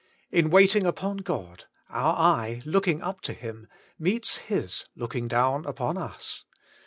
In 0.31 0.49
waiting 0.49 0.87
upon 0.87 1.17
God, 1.17 1.65
our 1.87 2.15
eye, 2.17 2.63
looking 2.65 3.03
up 3.03 3.21
to 3.21 3.33
Him, 3.33 3.67
meets 3.99 4.37
His 4.37 4.85
looking 4.95 5.27
down 5.27 5.63
upon 5.67 5.95
us. 5.95 6.43